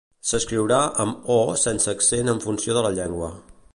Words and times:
S'escriurà 0.27 0.79
amb 1.03 1.29
o 1.33 1.35
sense 1.65 1.91
accent 1.93 2.33
en 2.35 2.43
funció 2.47 2.79
de 2.79 2.83
la 2.87 2.93
llengua. 2.97 3.31